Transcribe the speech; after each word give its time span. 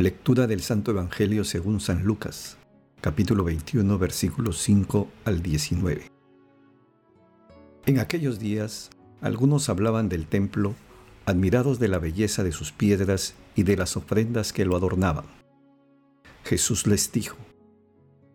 Lectura 0.00 0.46
del 0.46 0.62
Santo 0.62 0.92
Evangelio 0.92 1.44
según 1.44 1.78
San 1.78 2.04
Lucas, 2.04 2.56
capítulo 3.02 3.44
21, 3.44 3.98
versículos 3.98 4.56
5 4.62 5.10
al 5.26 5.42
19. 5.42 6.10
En 7.84 7.98
aquellos 7.98 8.38
días, 8.38 8.88
algunos 9.20 9.68
hablaban 9.68 10.08
del 10.08 10.26
templo, 10.26 10.74
admirados 11.26 11.78
de 11.78 11.88
la 11.88 11.98
belleza 11.98 12.42
de 12.42 12.52
sus 12.52 12.72
piedras 12.72 13.34
y 13.54 13.64
de 13.64 13.76
las 13.76 13.94
ofrendas 13.94 14.54
que 14.54 14.64
lo 14.64 14.74
adornaban. 14.74 15.26
Jesús 16.44 16.86
les 16.86 17.12
dijo, 17.12 17.36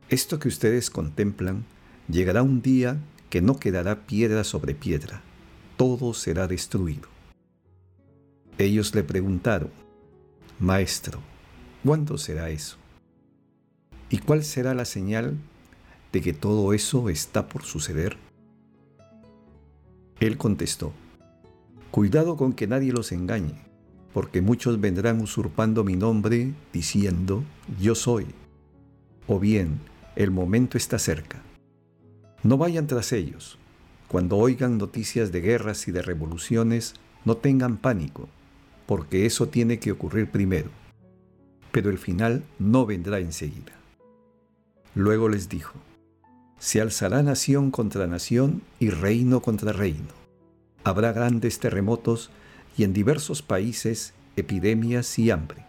Esto 0.10 0.38
que 0.38 0.50
ustedes 0.50 0.92
contemplan, 0.92 1.66
llegará 2.08 2.44
un 2.44 2.62
día 2.62 3.00
que 3.32 3.42
no 3.42 3.58
quedará 3.58 4.06
piedra 4.06 4.44
sobre 4.44 4.76
piedra, 4.76 5.24
todo 5.78 6.14
será 6.14 6.46
destruido. 6.46 7.10
Ellos 8.60 8.94
le 8.94 9.04
preguntaron, 9.04 9.72
Maestro, 10.60 11.22
¿Cuándo 11.86 12.18
será 12.18 12.50
eso? 12.50 12.78
¿Y 14.10 14.18
cuál 14.18 14.44
será 14.44 14.74
la 14.74 14.86
señal 14.86 15.38
de 16.12 16.20
que 16.20 16.34
todo 16.34 16.74
eso 16.74 17.10
está 17.10 17.48
por 17.48 17.62
suceder? 17.62 18.18
Él 20.20 20.36
contestó, 20.40 20.94
Cuidado 21.92 22.38
con 22.38 22.54
que 22.54 22.66
nadie 22.66 22.92
los 22.92 23.12
engañe, 23.12 23.62
porque 24.16 24.42
muchos 24.42 24.82
vendrán 24.82 25.22
usurpando 25.22 25.84
mi 25.84 25.96
nombre 25.96 26.56
diciendo, 26.74 27.44
Yo 27.80 27.94
soy. 27.94 28.26
O 29.28 29.40
bien, 29.40 29.80
el 30.16 30.32
momento 30.32 30.80
está 30.80 30.98
cerca. 30.98 31.44
No 32.42 32.58
vayan 32.58 32.88
tras 32.88 33.12
ellos. 33.12 33.60
Cuando 34.08 34.38
oigan 34.38 34.80
noticias 34.80 35.32
de 35.32 35.42
guerras 35.42 35.88
y 35.88 35.92
de 35.92 36.02
revoluciones, 36.02 36.96
no 37.26 37.38
tengan 37.38 37.78
pánico, 37.78 38.28
porque 38.88 39.28
eso 39.28 39.50
tiene 39.50 39.78
que 39.78 39.92
ocurrir 39.92 40.32
primero 40.32 40.72
pero 41.76 41.90
el 41.90 41.98
final 41.98 42.42
no 42.58 42.86
vendrá 42.86 43.20
enseguida. 43.20 43.74
Luego 44.94 45.28
les 45.28 45.50
dijo, 45.50 45.74
se 46.58 46.80
alzará 46.80 47.22
nación 47.22 47.70
contra 47.70 48.08
nación 48.08 48.62
y 48.80 48.92
reino 48.92 49.42
contra 49.42 49.74
reino. 49.74 50.14
Habrá 50.86 51.12
grandes 51.12 51.60
terremotos 51.60 52.30
y 52.78 52.86
en 52.86 52.94
diversos 52.94 53.42
países 53.42 54.14
epidemias 54.38 55.20
y 55.20 55.32
hambre. 55.32 55.66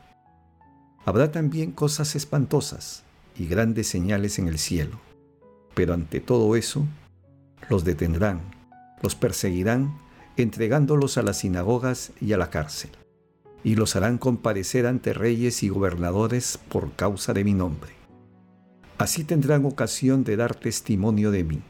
Habrá 1.04 1.32
también 1.32 1.72
cosas 1.72 2.14
espantosas 2.14 3.02
y 3.36 3.48
grandes 3.48 3.88
señales 3.88 4.38
en 4.38 4.46
el 4.46 4.60
cielo. 4.60 5.00
Pero 5.74 5.92
ante 5.92 6.20
todo 6.20 6.54
eso, 6.54 6.86
los 7.68 7.82
detendrán, 7.82 8.42
los 9.02 9.16
perseguirán, 9.16 9.98
entregándolos 10.36 11.18
a 11.18 11.22
las 11.22 11.38
sinagogas 11.38 12.12
y 12.20 12.32
a 12.32 12.38
la 12.38 12.48
cárcel 12.48 12.92
y 13.66 13.74
los 13.74 13.96
harán 13.96 14.16
comparecer 14.16 14.86
ante 14.86 15.12
reyes 15.12 15.64
y 15.64 15.68
gobernadores 15.70 16.56
por 16.68 16.92
causa 16.92 17.32
de 17.34 17.42
mi 17.42 17.52
nombre. 17.52 17.90
Así 18.96 19.24
tendrán 19.24 19.64
ocasión 19.64 20.22
de 20.22 20.36
dar 20.36 20.54
testimonio 20.54 21.32
de 21.32 21.42
mí. 21.42 21.62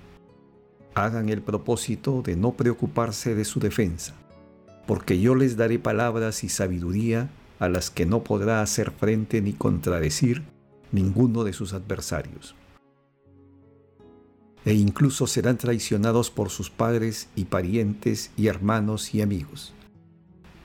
Hagan 0.94 1.30
el 1.30 1.40
propósito 1.40 2.20
de 2.20 2.36
no 2.36 2.52
preocuparse 2.52 3.34
de 3.34 3.46
su 3.46 3.60
defensa, 3.60 4.12
porque 4.86 5.18
yo 5.18 5.34
les 5.34 5.56
daré 5.56 5.78
palabras 5.78 6.44
y 6.44 6.50
sabiduría 6.50 7.30
a 7.58 7.70
las 7.70 7.88
que 7.88 8.04
no 8.04 8.22
podrá 8.22 8.60
hacer 8.60 8.90
frente 8.90 9.40
ni 9.40 9.54
contradecir 9.54 10.42
ninguno 10.92 11.44
de 11.44 11.54
sus 11.54 11.72
adversarios. 11.72 12.56
E 14.66 14.74
incluso 14.74 15.26
serán 15.26 15.56
traicionados 15.56 16.30
por 16.30 16.50
sus 16.50 16.68
padres 16.68 17.30
y 17.36 17.46
parientes 17.46 18.32
y 18.36 18.48
hermanos 18.48 19.14
y 19.14 19.22
amigos 19.22 19.72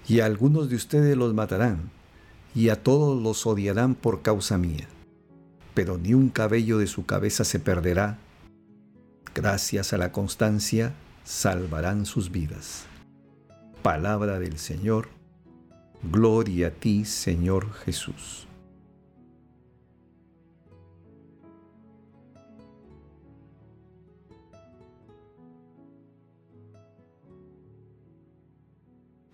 y 0.08 0.20
a 0.20 0.26
algunos 0.26 0.70
de 0.70 0.76
ustedes 0.76 1.16
los 1.18 1.34
matarán, 1.34 1.92
y 2.54 2.70
a 2.70 2.82
todos 2.82 3.22
los 3.22 3.46
odiarán 3.46 3.96
por 3.96 4.22
causa 4.22 4.58
mía. 4.58 4.88
Pero 5.74 5.98
ni 5.98 6.14
un 6.14 6.30
cabello 6.30 6.78
de 6.78 6.88
su 6.88 7.06
cabeza 7.06 7.44
se 7.44 7.60
perderá. 7.60 8.18
Gracias 9.34 9.94
a 9.94 9.98
la 9.98 10.12
constancia, 10.12 10.94
salvarán 11.24 12.06
sus 12.06 12.32
vidas. 12.32 12.86
Palabra 13.82 14.40
del 14.40 14.58
Señor. 14.58 15.10
Gloria 16.04 16.68
a 16.68 16.72
ti, 16.72 17.06
Señor 17.06 17.72
Jesús. 17.74 18.48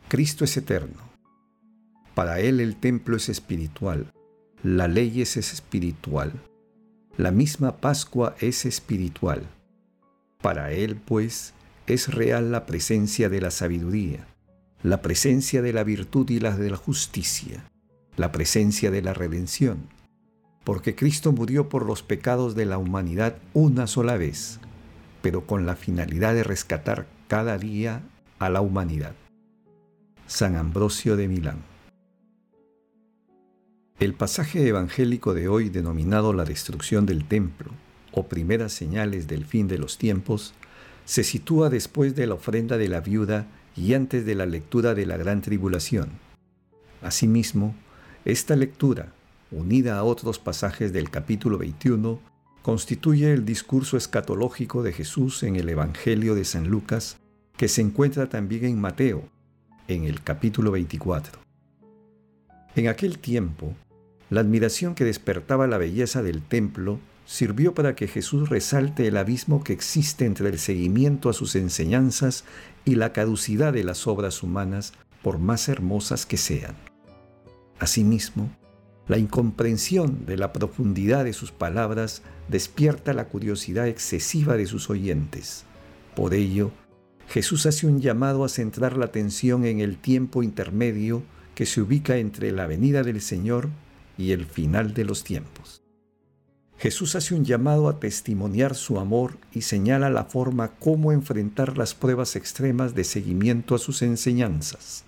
Cristo 0.07 0.45
es 0.45 0.55
eterno. 0.55 1.01
Para 2.15 2.39
Él 2.39 2.61
el 2.61 2.77
templo 2.77 3.17
es 3.17 3.27
espiritual, 3.27 4.13
la 4.63 4.87
ley 4.87 5.21
es 5.21 5.35
espiritual, 5.35 6.31
la 7.17 7.31
misma 7.31 7.77
Pascua 7.77 8.33
es 8.39 8.65
espiritual. 8.65 9.43
Para 10.41 10.71
Él, 10.71 10.95
pues, 10.95 11.53
es 11.87 12.13
real 12.13 12.53
la 12.53 12.65
presencia 12.65 13.27
de 13.27 13.41
la 13.41 13.51
sabiduría, 13.51 14.25
la 14.81 15.01
presencia 15.01 15.61
de 15.61 15.73
la 15.73 15.83
virtud 15.83 16.29
y 16.29 16.39
la 16.39 16.55
de 16.55 16.69
la 16.69 16.77
justicia, 16.77 17.69
la 18.15 18.31
presencia 18.31 18.91
de 18.91 19.01
la 19.01 19.13
redención, 19.13 19.89
porque 20.63 20.95
Cristo 20.95 21.33
murió 21.33 21.67
por 21.67 21.85
los 21.85 22.01
pecados 22.01 22.55
de 22.55 22.65
la 22.65 22.77
humanidad 22.77 23.39
una 23.53 23.87
sola 23.87 24.15
vez, 24.15 24.61
pero 25.21 25.45
con 25.45 25.65
la 25.65 25.75
finalidad 25.75 26.33
de 26.33 26.43
rescatar 26.43 27.07
cada 27.27 27.57
día 27.57 28.03
a 28.39 28.49
la 28.49 28.61
humanidad. 28.61 29.13
San 30.27 30.57
Ambrosio 30.57 31.15
de 31.15 31.29
Milán. 31.29 31.63
El 33.97 34.13
pasaje 34.13 34.67
evangélico 34.67 35.33
de 35.33 35.47
hoy 35.47 35.69
denominado 35.69 36.33
la 36.33 36.43
destrucción 36.43 37.05
del 37.05 37.23
templo 37.23 37.71
o 38.11 38.27
primeras 38.27 38.73
señales 38.73 39.27
del 39.27 39.45
fin 39.45 39.69
de 39.69 39.77
los 39.77 39.97
tiempos 39.97 40.53
se 41.05 41.23
sitúa 41.23 41.69
después 41.69 42.13
de 42.13 42.27
la 42.27 42.33
ofrenda 42.33 42.77
de 42.77 42.89
la 42.89 42.99
viuda 42.99 43.47
y 43.77 43.93
antes 43.93 44.25
de 44.25 44.35
la 44.35 44.45
lectura 44.45 44.95
de 44.95 45.05
la 45.05 45.15
gran 45.15 45.41
tribulación. 45.41 46.09
Asimismo, 47.01 47.73
esta 48.25 48.57
lectura, 48.57 49.13
unida 49.49 49.97
a 49.97 50.03
otros 50.03 50.39
pasajes 50.39 50.91
del 50.91 51.09
capítulo 51.09 51.57
21, 51.57 52.19
constituye 52.63 53.31
el 53.31 53.45
discurso 53.45 53.95
escatológico 53.95 54.83
de 54.83 54.91
Jesús 54.91 55.41
en 55.43 55.55
el 55.55 55.69
Evangelio 55.69 56.35
de 56.35 56.43
San 56.43 56.67
Lucas, 56.67 57.15
que 57.55 57.69
se 57.69 57.81
encuentra 57.81 58.27
también 58.27 58.65
en 58.65 58.81
Mateo, 58.81 59.29
en 59.87 60.03
el 60.03 60.21
capítulo 60.23 60.71
24. 60.71 61.39
En 62.75 62.87
aquel 62.87 63.19
tiempo, 63.19 63.73
la 64.29 64.41
admiración 64.41 64.95
que 64.95 65.05
despertaba 65.05 65.67
la 65.67 65.77
belleza 65.77 66.21
del 66.21 66.41
templo 66.41 66.99
sirvió 67.25 67.73
para 67.73 67.95
que 67.95 68.07
Jesús 68.07 68.49
resalte 68.49 69.07
el 69.07 69.17
abismo 69.17 69.63
que 69.63 69.73
existe 69.73 70.25
entre 70.25 70.49
el 70.49 70.59
seguimiento 70.59 71.29
a 71.29 71.33
sus 71.33 71.55
enseñanzas 71.55 72.43
y 72.85 72.95
la 72.95 73.13
caducidad 73.13 73.73
de 73.73 73.83
las 73.83 74.07
obras 74.07 74.43
humanas, 74.43 74.93
por 75.21 75.39
más 75.39 75.67
hermosas 75.67 76.25
que 76.25 76.37
sean. 76.37 76.75
Asimismo, 77.79 78.49
la 79.07 79.17
incomprensión 79.17 80.25
de 80.25 80.37
la 80.37 80.53
profundidad 80.53 81.23
de 81.25 81.33
sus 81.33 81.51
palabras 81.51 82.21
despierta 82.47 83.13
la 83.13 83.27
curiosidad 83.27 83.87
excesiva 83.87 84.57
de 84.57 84.65
sus 84.65 84.89
oyentes. 84.89 85.65
Por 86.15 86.33
ello, 86.33 86.71
Jesús 87.27 87.65
hace 87.65 87.87
un 87.87 87.99
llamado 87.99 88.43
a 88.45 88.49
centrar 88.49 88.97
la 88.97 89.05
atención 89.05 89.65
en 89.65 89.79
el 89.79 89.97
tiempo 89.97 90.43
intermedio 90.43 91.23
que 91.55 91.65
se 91.65 91.81
ubica 91.81 92.17
entre 92.17 92.51
la 92.51 92.67
venida 92.67 93.03
del 93.03 93.21
Señor 93.21 93.69
y 94.17 94.31
el 94.31 94.45
final 94.45 94.93
de 94.93 95.05
los 95.05 95.23
tiempos. 95.23 95.81
Jesús 96.77 97.15
hace 97.15 97.33
un 97.33 97.43
llamado 97.43 97.89
a 97.89 97.99
testimoniar 97.99 98.75
su 98.75 98.99
amor 98.99 99.37
y 99.51 99.63
señala 99.63 100.11
la 100.11 100.25
forma 100.25 100.73
cómo 100.79 101.11
enfrentar 101.11 101.77
las 101.77 101.95
pruebas 101.95 102.35
extremas 102.35 102.93
de 102.93 103.03
seguimiento 103.03 103.73
a 103.73 103.79
sus 103.79 104.03
enseñanzas, 104.03 105.03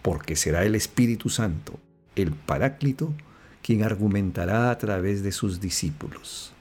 porque 0.00 0.34
será 0.34 0.64
el 0.64 0.74
Espíritu 0.74 1.28
Santo, 1.28 1.78
el 2.16 2.32
Paráclito, 2.32 3.12
quien 3.62 3.82
argumentará 3.82 4.70
a 4.70 4.78
través 4.78 5.22
de 5.22 5.32
sus 5.32 5.60
discípulos. 5.60 6.53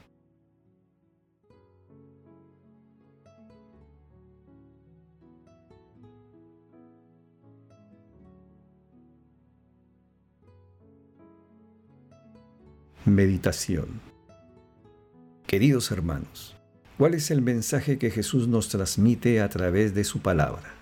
Meditación 13.05 13.99
Queridos 15.45 15.91
hermanos, 15.91 16.55
¿cuál 16.97 17.15
es 17.15 17.31
el 17.31 17.41
mensaje 17.41 17.97
que 17.97 18.09
Jesús 18.09 18.47
nos 18.47 18.69
transmite 18.69 19.41
a 19.41 19.49
través 19.49 19.93
de 19.93 20.05
su 20.05 20.21
palabra? 20.21 20.73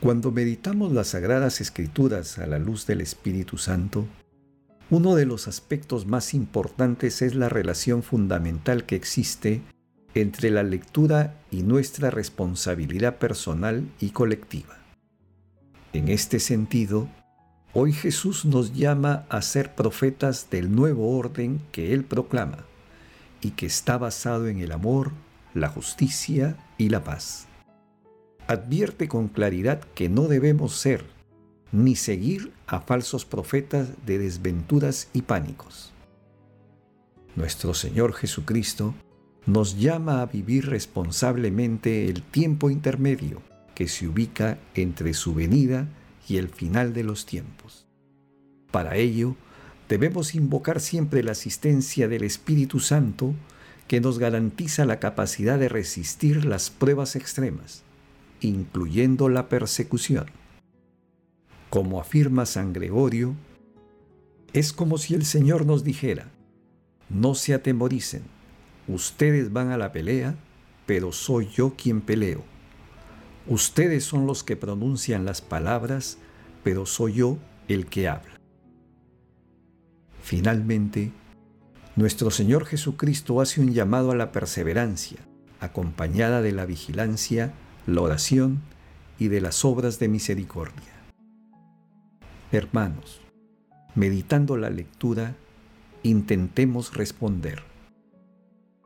Cuando 0.00 0.30
meditamos 0.30 0.92
las 0.92 1.08
sagradas 1.08 1.62
escrituras 1.62 2.38
a 2.38 2.46
la 2.46 2.58
luz 2.58 2.86
del 2.86 3.00
Espíritu 3.00 3.56
Santo, 3.56 4.04
uno 4.90 5.14
de 5.14 5.24
los 5.24 5.48
aspectos 5.48 6.06
más 6.06 6.34
importantes 6.34 7.22
es 7.22 7.34
la 7.34 7.48
relación 7.48 8.02
fundamental 8.02 8.84
que 8.84 8.96
existe 8.96 9.62
entre 10.12 10.50
la 10.50 10.62
lectura 10.62 11.40
y 11.50 11.62
nuestra 11.62 12.10
responsabilidad 12.10 13.16
personal 13.16 13.90
y 14.00 14.10
colectiva. 14.10 14.76
En 15.94 16.08
este 16.08 16.40
sentido, 16.40 17.08
Hoy 17.72 17.92
Jesús 17.92 18.44
nos 18.44 18.74
llama 18.74 19.26
a 19.28 19.42
ser 19.42 19.76
profetas 19.76 20.50
del 20.50 20.74
nuevo 20.74 21.16
orden 21.16 21.60
que 21.70 21.92
Él 21.92 22.02
proclama 22.02 22.64
y 23.40 23.52
que 23.52 23.66
está 23.66 23.96
basado 23.96 24.48
en 24.48 24.58
el 24.58 24.72
amor, 24.72 25.12
la 25.54 25.68
justicia 25.68 26.56
y 26.78 26.88
la 26.88 27.04
paz. 27.04 27.46
Advierte 28.48 29.06
con 29.06 29.28
claridad 29.28 29.82
que 29.94 30.08
no 30.08 30.26
debemos 30.26 30.74
ser 30.74 31.04
ni 31.70 31.94
seguir 31.94 32.52
a 32.66 32.80
falsos 32.80 33.24
profetas 33.24 33.90
de 34.04 34.18
desventuras 34.18 35.08
y 35.12 35.22
pánicos. 35.22 35.92
Nuestro 37.36 37.72
Señor 37.74 38.14
Jesucristo 38.14 38.94
nos 39.46 39.78
llama 39.78 40.22
a 40.22 40.26
vivir 40.26 40.66
responsablemente 40.68 42.08
el 42.08 42.22
tiempo 42.22 42.68
intermedio 42.68 43.42
que 43.76 43.86
se 43.86 44.08
ubica 44.08 44.58
entre 44.74 45.14
su 45.14 45.34
venida 45.34 45.86
y 46.30 46.38
el 46.38 46.48
final 46.48 46.92
de 46.92 47.02
los 47.02 47.26
tiempos. 47.26 47.86
Para 48.70 48.96
ello, 48.96 49.36
debemos 49.88 50.34
invocar 50.36 50.80
siempre 50.80 51.24
la 51.24 51.32
asistencia 51.32 52.06
del 52.06 52.22
Espíritu 52.22 52.78
Santo 52.78 53.34
que 53.88 54.00
nos 54.00 54.20
garantiza 54.20 54.84
la 54.84 55.00
capacidad 55.00 55.58
de 55.58 55.68
resistir 55.68 56.44
las 56.44 56.70
pruebas 56.70 57.16
extremas, 57.16 57.82
incluyendo 58.40 59.28
la 59.28 59.48
persecución. 59.48 60.26
Como 61.68 62.00
afirma 62.00 62.46
San 62.46 62.72
Gregorio, 62.72 63.34
es 64.52 64.72
como 64.72 64.98
si 64.98 65.14
el 65.14 65.24
Señor 65.24 65.66
nos 65.66 65.82
dijera, 65.82 66.30
no 67.08 67.34
se 67.34 67.54
atemoricen, 67.54 68.22
ustedes 68.86 69.52
van 69.52 69.70
a 69.72 69.76
la 69.76 69.90
pelea, 69.90 70.36
pero 70.86 71.10
soy 71.10 71.48
yo 71.48 71.74
quien 71.76 72.00
peleo. 72.00 72.44
Ustedes 73.50 74.04
son 74.04 74.26
los 74.26 74.44
que 74.44 74.54
pronuncian 74.54 75.24
las 75.24 75.42
palabras, 75.42 76.18
pero 76.62 76.86
soy 76.86 77.14
yo 77.14 77.36
el 77.66 77.86
que 77.86 78.06
habla. 78.06 78.40
Finalmente, 80.22 81.10
nuestro 81.96 82.30
Señor 82.30 82.64
Jesucristo 82.64 83.40
hace 83.40 83.60
un 83.60 83.72
llamado 83.72 84.12
a 84.12 84.14
la 84.14 84.30
perseverancia, 84.30 85.18
acompañada 85.58 86.42
de 86.42 86.52
la 86.52 86.64
vigilancia, 86.64 87.52
la 87.88 88.02
oración 88.02 88.60
y 89.18 89.26
de 89.26 89.40
las 89.40 89.64
obras 89.64 89.98
de 89.98 90.06
misericordia. 90.06 90.92
Hermanos, 92.52 93.20
meditando 93.96 94.56
la 94.58 94.70
lectura, 94.70 95.34
intentemos 96.04 96.94
responder. 96.94 97.69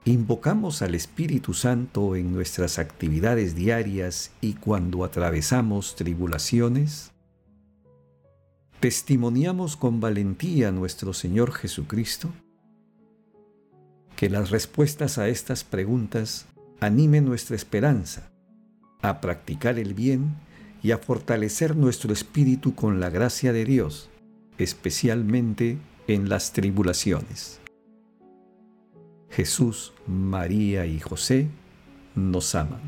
Invocamos 0.07 0.83
al 0.83 0.95
Espíritu 0.95 1.55
Santo 1.55 2.15
en 2.15 2.31
nuestras 2.31 2.79
actividades 2.79 3.55
diarias 3.55 4.33
y 4.43 4.53
cuando 4.53 5.03
atravesamos 5.03 5.97
tribulaciones. 5.97 7.13
¿Testimoniamos 8.81 9.79
con 9.79 10.01
valentía 10.01 10.69
a 10.69 10.73
nuestro 10.73 11.15
Señor 11.15 11.53
Jesucristo? 11.53 12.31
Que 14.15 14.29
las 14.29 14.51
respuestas 14.51 15.17
a 15.17 15.29
estas 15.29 15.65
preguntas 15.65 16.49
animen 16.81 17.25
nuestra 17.25 17.57
esperanza 17.57 18.31
a 19.01 19.23
practicar 19.23 19.79
el 19.79 19.95
bien 19.95 20.35
y 20.83 20.91
a 20.91 20.99
fortalecer 20.99 21.77
nuestro 21.77 22.13
espíritu 22.13 22.75
con 22.75 23.01
la 23.01 23.09
gracia 23.09 23.55
de 23.55 23.65
Dios, 23.65 24.11
especialmente 24.59 25.79
en 26.09 26.29
las 26.29 26.53
tribulaciones. 26.53 27.64
Jesús, 29.35 29.93
María 30.07 30.87
y 30.87 31.01
José 31.01 31.49
nos 32.15 32.55
aman. 32.55 32.81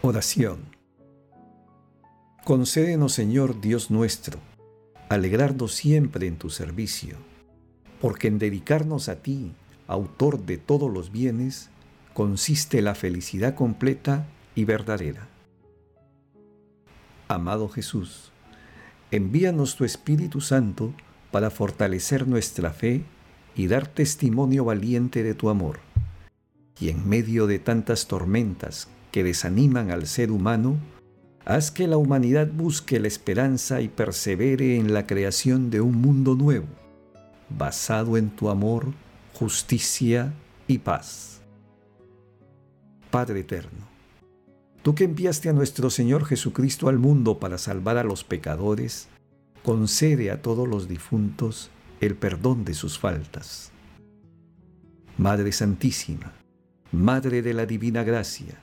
Oración. 0.00 0.60
Concédenos, 2.44 3.12
Señor 3.12 3.60
Dios 3.60 3.90
nuestro, 3.90 4.38
alegrarnos 5.10 5.74
siempre 5.74 6.26
en 6.26 6.36
tu 6.36 6.48
servicio, 6.48 7.18
porque 8.00 8.28
en 8.28 8.38
dedicarnos 8.38 9.10
a 9.10 9.16
ti, 9.16 9.52
autor 9.88 10.46
de 10.46 10.56
todos 10.56 10.90
los 10.90 11.12
bienes, 11.12 11.68
consiste 12.14 12.80
la 12.80 12.94
felicidad 12.94 13.54
completa 13.54 14.26
y 14.54 14.64
verdadera. 14.64 15.33
Amado 17.28 17.68
Jesús, 17.70 18.32
envíanos 19.10 19.76
tu 19.76 19.84
Espíritu 19.84 20.42
Santo 20.42 20.92
para 21.30 21.50
fortalecer 21.50 22.28
nuestra 22.28 22.70
fe 22.70 23.02
y 23.56 23.66
dar 23.66 23.86
testimonio 23.86 24.66
valiente 24.66 25.22
de 25.22 25.34
tu 25.34 25.48
amor. 25.48 25.80
Y 26.78 26.90
en 26.90 27.08
medio 27.08 27.46
de 27.46 27.58
tantas 27.58 28.08
tormentas 28.08 28.88
que 29.10 29.24
desaniman 29.24 29.90
al 29.90 30.06
ser 30.06 30.30
humano, 30.30 30.76
haz 31.46 31.70
que 31.70 31.88
la 31.88 31.96
humanidad 31.96 32.48
busque 32.48 33.00
la 33.00 33.08
esperanza 33.08 33.80
y 33.80 33.88
persevere 33.88 34.76
en 34.76 34.92
la 34.92 35.06
creación 35.06 35.70
de 35.70 35.80
un 35.80 35.96
mundo 36.00 36.34
nuevo, 36.34 36.66
basado 37.48 38.18
en 38.18 38.28
tu 38.28 38.50
amor, 38.50 38.92
justicia 39.32 40.34
y 40.66 40.78
paz. 40.78 41.40
Padre 43.10 43.40
eterno, 43.40 43.93
Tú 44.84 44.94
que 44.94 45.04
enviaste 45.04 45.48
a 45.48 45.54
nuestro 45.54 45.88
Señor 45.88 46.26
Jesucristo 46.26 46.90
al 46.90 46.98
mundo 46.98 47.38
para 47.38 47.56
salvar 47.56 47.96
a 47.96 48.04
los 48.04 48.22
pecadores, 48.22 49.08
concede 49.62 50.30
a 50.30 50.42
todos 50.42 50.68
los 50.68 50.88
difuntos 50.88 51.70
el 52.02 52.16
perdón 52.16 52.66
de 52.66 52.74
sus 52.74 52.98
faltas. 52.98 53.72
Madre 55.16 55.52
Santísima, 55.52 56.34
Madre 56.92 57.40
de 57.40 57.54
la 57.54 57.64
Divina 57.64 58.04
Gracia, 58.04 58.60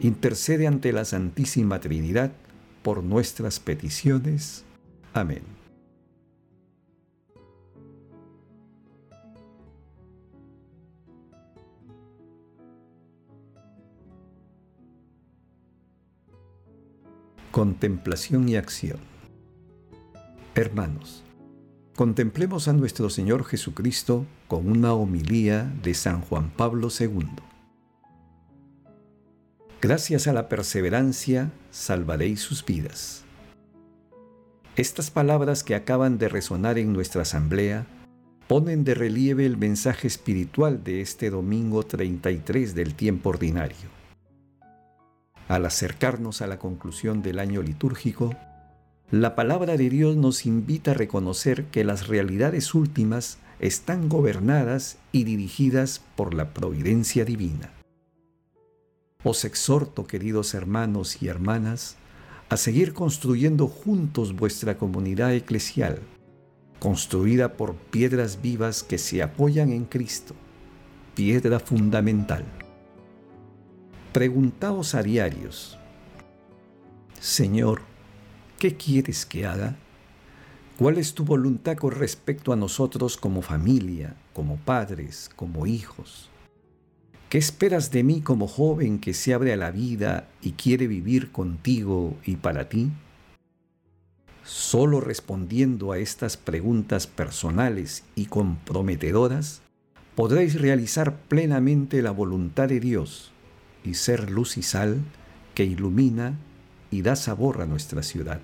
intercede 0.00 0.66
ante 0.66 0.90
la 0.90 1.04
Santísima 1.04 1.80
Trinidad 1.80 2.32
por 2.82 3.04
nuestras 3.04 3.60
peticiones. 3.60 4.64
Amén. 5.12 5.42
Contemplación 17.52 18.48
y 18.48 18.56
acción. 18.56 18.96
Hermanos, 20.54 21.22
contemplemos 21.94 22.66
a 22.66 22.72
nuestro 22.72 23.10
Señor 23.10 23.44
Jesucristo 23.44 24.24
con 24.48 24.70
una 24.70 24.94
homilía 24.94 25.70
de 25.82 25.92
San 25.92 26.22
Juan 26.22 26.48
Pablo 26.48 26.88
II. 26.98 27.28
Gracias 29.82 30.26
a 30.28 30.32
la 30.32 30.48
perseverancia 30.48 31.52
salvaréis 31.70 32.40
sus 32.40 32.64
vidas. 32.64 33.24
Estas 34.76 35.10
palabras 35.10 35.62
que 35.62 35.74
acaban 35.74 36.16
de 36.16 36.30
resonar 36.30 36.78
en 36.78 36.94
nuestra 36.94 37.20
asamblea 37.20 37.86
ponen 38.48 38.82
de 38.82 38.94
relieve 38.94 39.44
el 39.44 39.58
mensaje 39.58 40.06
espiritual 40.06 40.82
de 40.84 41.02
este 41.02 41.28
domingo 41.28 41.82
33 41.82 42.74
del 42.74 42.94
tiempo 42.94 43.28
ordinario 43.28 44.01
al 45.48 45.66
acercarnos 45.66 46.42
a 46.42 46.46
la 46.46 46.58
conclusión 46.58 47.22
del 47.22 47.38
año 47.38 47.62
litúrgico, 47.62 48.34
la 49.10 49.34
palabra 49.34 49.76
de 49.76 49.90
Dios 49.90 50.16
nos 50.16 50.46
invita 50.46 50.92
a 50.92 50.94
reconocer 50.94 51.66
que 51.66 51.84
las 51.84 52.06
realidades 52.06 52.74
últimas 52.74 53.38
están 53.58 54.08
gobernadas 54.08 54.98
y 55.12 55.24
dirigidas 55.24 56.00
por 56.16 56.34
la 56.34 56.54
providencia 56.54 57.24
divina. 57.24 57.70
Os 59.22 59.44
exhorto, 59.44 60.06
queridos 60.06 60.54
hermanos 60.54 61.22
y 61.22 61.28
hermanas, 61.28 61.96
a 62.48 62.56
seguir 62.56 62.92
construyendo 62.92 63.68
juntos 63.68 64.34
vuestra 64.34 64.76
comunidad 64.76 65.32
eclesial, 65.32 66.00
construida 66.80 67.52
por 67.56 67.76
piedras 67.76 68.42
vivas 68.42 68.82
que 68.82 68.98
se 68.98 69.22
apoyan 69.22 69.70
en 69.70 69.84
Cristo, 69.84 70.34
piedra 71.14 71.60
fundamental. 71.60 72.44
Preguntaos 74.12 74.94
a 74.94 75.02
diarios, 75.02 75.78
Señor, 77.18 77.80
¿qué 78.58 78.76
quieres 78.76 79.24
que 79.24 79.46
haga? 79.46 79.76
¿Cuál 80.78 80.98
es 80.98 81.14
tu 81.14 81.24
voluntad 81.24 81.78
con 81.78 81.92
respecto 81.92 82.52
a 82.52 82.56
nosotros 82.56 83.16
como 83.16 83.40
familia, 83.40 84.14
como 84.34 84.58
padres, 84.58 85.30
como 85.34 85.66
hijos? 85.66 86.28
¿Qué 87.30 87.38
esperas 87.38 87.90
de 87.90 88.02
mí 88.02 88.20
como 88.20 88.48
joven 88.48 88.98
que 88.98 89.14
se 89.14 89.32
abre 89.32 89.54
a 89.54 89.56
la 89.56 89.70
vida 89.70 90.28
y 90.42 90.52
quiere 90.52 90.88
vivir 90.88 91.32
contigo 91.32 92.14
y 92.22 92.36
para 92.36 92.68
ti? 92.68 92.90
Solo 94.44 95.00
respondiendo 95.00 95.90
a 95.90 95.96
estas 95.96 96.36
preguntas 96.36 97.06
personales 97.06 98.04
y 98.14 98.26
comprometedoras, 98.26 99.62
podréis 100.14 100.60
realizar 100.60 101.16
plenamente 101.16 102.02
la 102.02 102.10
voluntad 102.10 102.68
de 102.68 102.78
Dios 102.78 103.32
y 103.84 103.94
ser 103.94 104.30
luz 104.30 104.56
y 104.56 104.62
sal 104.62 105.00
que 105.54 105.64
ilumina 105.64 106.38
y 106.90 107.02
da 107.02 107.16
sabor 107.16 107.62
a 107.62 107.66
nuestra 107.66 108.02
ciudad. 108.02 108.40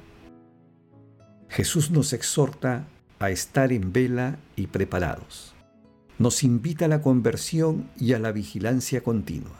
Jesús 1.48 1.90
nos 1.90 2.12
exhorta 2.12 2.86
a 3.18 3.30
estar 3.30 3.72
en 3.72 3.92
vela 3.92 4.38
y 4.56 4.66
preparados 4.66 5.54
nos 6.18 6.42
invita 6.42 6.86
a 6.86 6.88
la 6.88 7.00
conversión 7.00 7.88
y 7.96 8.12
a 8.12 8.18
la 8.18 8.32
vigilancia 8.32 9.02
continua. 9.02 9.56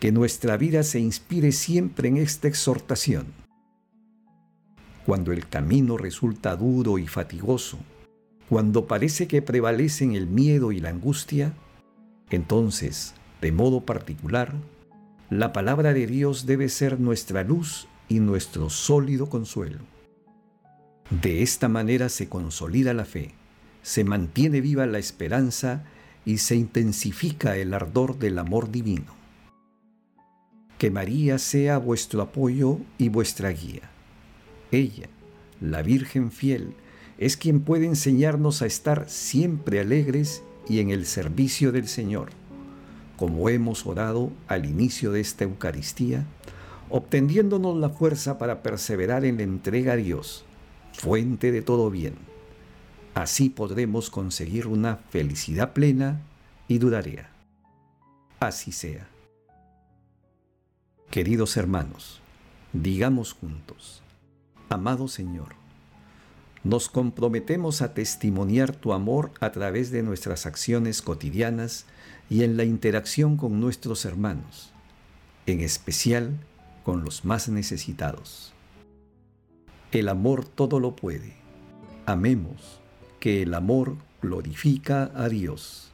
Que 0.00 0.10
nuestra 0.12 0.56
vida 0.56 0.82
se 0.82 0.98
inspire 0.98 1.52
siempre 1.52 2.08
en 2.08 2.16
esta 2.16 2.48
exhortación. 2.48 3.26
Cuando 5.06 5.32
el 5.32 5.48
camino 5.48 5.96
resulta 5.96 6.56
duro 6.56 6.98
y 6.98 7.06
fatigoso, 7.06 7.78
cuando 8.48 8.86
parece 8.86 9.28
que 9.28 9.40
prevalecen 9.40 10.14
el 10.14 10.26
miedo 10.26 10.72
y 10.72 10.80
la 10.80 10.90
angustia, 10.90 11.54
entonces, 12.30 13.14
de 13.44 13.52
modo 13.52 13.82
particular, 13.82 14.54
la 15.30 15.52
palabra 15.52 15.92
de 15.92 16.08
Dios 16.08 16.46
debe 16.46 16.68
ser 16.68 16.98
nuestra 16.98 17.44
luz 17.44 17.86
y 18.08 18.18
nuestro 18.18 18.70
sólido 18.70 19.28
consuelo. 19.28 19.78
De 21.22 21.42
esta 21.42 21.68
manera 21.68 22.08
se 22.08 22.28
consolida 22.28 22.92
la 22.92 23.04
fe 23.04 23.34
se 23.84 24.02
mantiene 24.02 24.62
viva 24.62 24.86
la 24.86 24.98
esperanza 24.98 25.84
y 26.24 26.38
se 26.38 26.56
intensifica 26.56 27.58
el 27.58 27.74
ardor 27.74 28.18
del 28.18 28.38
amor 28.38 28.70
divino. 28.70 29.14
Que 30.78 30.90
María 30.90 31.38
sea 31.38 31.76
vuestro 31.76 32.22
apoyo 32.22 32.78
y 32.96 33.10
vuestra 33.10 33.50
guía. 33.50 33.90
Ella, 34.72 35.08
la 35.60 35.82
Virgen 35.82 36.32
fiel, 36.32 36.72
es 37.18 37.36
quien 37.36 37.60
puede 37.60 37.84
enseñarnos 37.84 38.62
a 38.62 38.66
estar 38.66 39.06
siempre 39.10 39.80
alegres 39.80 40.42
y 40.66 40.80
en 40.80 40.88
el 40.88 41.04
servicio 41.04 41.70
del 41.70 41.86
Señor, 41.86 42.30
como 43.16 43.48
hemos 43.48 43.86
orado 43.86 44.30
al 44.48 44.66
inicio 44.66 45.12
de 45.12 45.20
esta 45.20 45.44
Eucaristía, 45.44 46.24
obteniéndonos 46.90 47.76
la 47.76 47.88
fuerza 47.88 48.38
para 48.38 48.62
perseverar 48.62 49.24
en 49.24 49.36
la 49.38 49.42
entrega 49.42 49.94
a 49.94 49.96
Dios, 49.96 50.44
fuente 50.92 51.52
de 51.52 51.62
todo 51.62 51.90
bien 51.90 52.14
Así 53.14 53.48
podremos 53.48 54.10
conseguir 54.10 54.66
una 54.66 54.96
felicidad 54.96 55.72
plena 55.72 56.20
y 56.66 56.78
duradera. 56.78 57.30
Así 58.40 58.72
sea. 58.72 59.06
Queridos 61.10 61.56
hermanos, 61.56 62.20
digamos 62.72 63.32
juntos, 63.32 64.02
amado 64.68 65.06
Señor, 65.06 65.54
nos 66.64 66.88
comprometemos 66.88 67.82
a 67.82 67.92
testimoniar 67.92 68.74
tu 68.74 68.94
amor 68.94 69.32
a 69.40 69.52
través 69.52 69.90
de 69.90 70.02
nuestras 70.02 70.46
acciones 70.46 71.02
cotidianas 71.02 71.84
y 72.30 72.42
en 72.42 72.56
la 72.56 72.64
interacción 72.64 73.36
con 73.36 73.60
nuestros 73.60 74.06
hermanos, 74.06 74.72
en 75.46 75.60
especial 75.60 76.38
con 76.82 77.04
los 77.04 77.24
más 77.24 77.50
necesitados. 77.50 78.52
El 79.92 80.08
amor 80.08 80.46
todo 80.46 80.80
lo 80.80 80.96
puede. 80.96 81.36
Amemos 82.06 82.80
que 83.20 83.42
el 83.42 83.54
amor 83.54 83.96
glorifica 84.22 85.12
a 85.14 85.28
Dios. 85.28 85.93